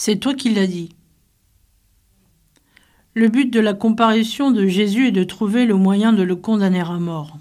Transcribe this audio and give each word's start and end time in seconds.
C'est 0.00 0.20
toi 0.20 0.32
qui 0.32 0.50
l'as 0.50 0.68
dit. 0.68 0.90
Le 3.14 3.28
but 3.28 3.52
de 3.52 3.58
la 3.58 3.74
comparution 3.74 4.52
de 4.52 4.64
Jésus 4.68 5.08
est 5.08 5.12
de 5.12 5.24
trouver 5.24 5.66
le 5.66 5.74
moyen 5.74 6.12
de 6.12 6.22
le 6.22 6.36
condamner 6.36 6.82
à 6.82 6.98
mort. 7.00 7.36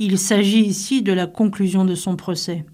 Il 0.00 0.18
s'agit 0.18 0.62
ici 0.62 1.02
de 1.02 1.12
la 1.12 1.28
conclusion 1.28 1.84
de 1.84 1.94
son 1.94 2.16
procès. 2.16 2.66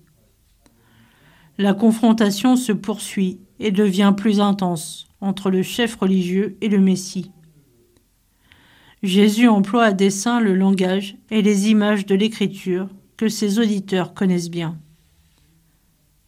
La 1.59 1.75
confrontation 1.75 2.57
se 2.57 2.73
poursuit 2.73 3.41
et 3.59 3.73
devient 3.73 4.15
plus 4.17 4.41
intense 4.41 5.07
entre 5.21 5.51
le 5.51 5.63
chef 5.63 5.97
religieux 5.97 6.57
et 6.63 6.71
le 6.71 6.79
Messie. 6.79 7.33
Jésus 9.03 9.49
emploie 9.49 9.85
à 9.85 9.93
dessein 9.93 10.41
le 10.41 10.55
langage 10.55 11.19
et 11.31 11.43
les 11.43 11.69
images 11.69 12.07
de 12.07 12.15
l'Écriture 12.15 12.89
que 13.19 13.29
ses 13.29 13.59
auditeurs 13.59 14.15
connaissent 14.15 14.51
bien. 14.51 14.79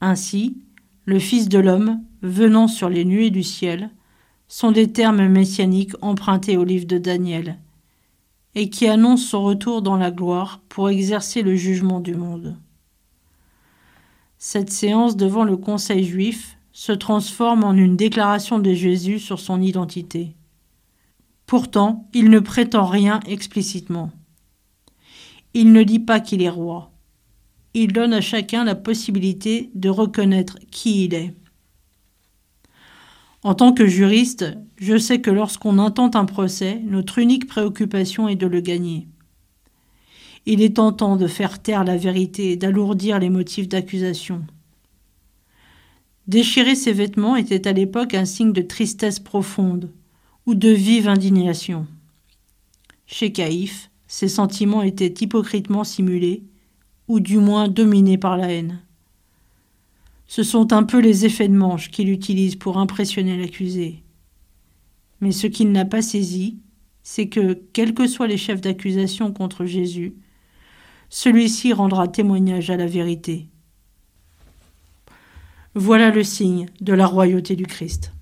Ainsi, 0.03 0.59
le 1.05 1.19
Fils 1.19 1.49
de 1.49 1.59
l'homme, 1.59 2.01
venant 2.23 2.69
sur 2.69 2.89
les 2.89 3.05
nuées 3.05 3.31
du 3.31 3.43
ciel, 3.43 3.91
sont 4.49 4.71
des 4.71 4.93
termes 4.93 5.27
messianiques 5.27 5.95
empruntés 6.01 6.57
au 6.57 6.65
livre 6.65 6.87
de 6.87 6.99
Daniel, 6.99 7.59
et 8.55 8.69
qui 8.69 8.87
annoncent 8.87 9.31
son 9.31 9.43
retour 9.43 9.83
dans 9.83 9.97
la 9.97 10.11
gloire 10.11 10.61
pour 10.69 10.91
exercer 10.91 11.43
le 11.43 11.57
jugement 11.57 12.01
du 12.01 12.15
monde. 12.15 12.57
Cette 14.39 14.71
séance 14.71 15.17
devant 15.17 15.45
le 15.45 15.57
Conseil 15.57 16.05
juif 16.05 16.59
se 16.73 16.93
transforme 16.93 17.65
en 17.65 17.73
une 17.73 17.97
déclaration 17.97 18.59
de 18.59 18.73
Jésus 18.73 19.19
sur 19.19 19.41
son 19.41 19.61
identité. 19.61 20.35
Pourtant, 21.47 22.09
il 22.15 22.31
ne 22.31 22.41
prétend 22.41 22.87
rien 22.87 23.21
explicitement. 23.27 24.11
Il 25.55 25.73
ne 25.73 25.83
dit 25.83 25.99
pas 25.99 26.21
qu'il 26.21 26.43
est 26.43 26.49
roi. 26.49 26.92
Il 27.75 27.93
donne 27.93 28.13
à 28.13 28.21
chacun 28.21 28.65
la 28.65 28.75
possibilité 28.75 29.71
de 29.75 29.89
reconnaître 29.89 30.59
qui 30.71 31.05
il 31.05 31.15
est. 31.15 31.35
En 33.43 33.55
tant 33.55 33.73
que 33.73 33.87
juriste, 33.87 34.57
je 34.77 34.97
sais 34.97 35.21
que 35.21 35.31
lorsqu'on 35.31 35.79
intente 35.79 36.15
un 36.15 36.27
procès, 36.27 36.81
notre 36.85 37.19
unique 37.19 37.47
préoccupation 37.47 38.29
est 38.29 38.37
de 38.37 38.47
le 38.47 38.61
gagner. 38.61 39.09
Il 40.47 40.63
est 40.63 40.77
tentant 40.77 41.17
de 41.17 41.27
faire 41.27 41.61
taire 41.61 41.85
la 41.85 41.97
vérité 41.97 42.53
et 42.53 42.57
d'alourdir 42.57 43.19
les 43.19 43.31
motifs 43.31 43.69
d'accusation. 43.69 44.45
Déchirer 46.29 46.77
ses 46.77 46.93
vêtements 46.93 47.37
était 47.37 47.67
à 47.67 47.73
l'époque 47.73 48.15
un 48.15 48.25
signe 48.25 48.53
de 48.53 48.63
tristesse 48.63 49.19
profonde 49.19 49.91
ou 50.47 50.55
de 50.55 50.69
vive 50.69 51.09
indignation. 51.09 51.87
Chez 53.07 53.33
Caïphe, 53.33 53.91
ces 54.07 54.29
sentiments 54.29 54.83
étaient 54.83 55.15
hypocritement 55.21 55.85
simulés, 55.85 56.45
ou 57.13 57.21
du 57.21 57.37
moins 57.37 57.69
dominés 57.69 58.17
par 58.17 58.39
la 58.39 58.51
haine. 58.51 58.81
Ce 60.27 60.43
sont 60.43 60.73
un 60.73 60.83
peu 60.83 60.99
les 60.99 61.27
effets 61.27 61.47
de 61.47 61.55
manche 61.55 61.91
qu'il 61.91 62.09
utilise 62.09 62.57
pour 62.57 62.79
impressionner 62.79 63.37
l'accusé. 63.37 64.03
Mais 65.21 65.31
ce 65.31 65.47
qu'il 65.47 65.73
n'a 65.73 65.85
pas 65.85 66.01
saisi, 66.01 66.57
c'est 67.03 67.29
que, 67.29 67.53
quels 67.75 67.93
que 67.93 68.07
soient 68.07 68.29
les 68.29 68.39
chefs 68.39 68.63
d'accusation 68.63 69.31
contre 69.31 69.67
Jésus, 69.67 70.15
celui-ci 71.11 71.75
rendra 71.75 72.09
témoignage 72.09 72.71
à 72.71 72.79
la 72.79 72.87
vérité. 72.87 73.47
Voilà 75.75 76.09
le 76.09 76.25
signe 76.25 76.65
de 76.81 76.95
la 76.95 77.07
royauté 77.07 77.57
du 77.57 77.67
Christ. 77.67 78.15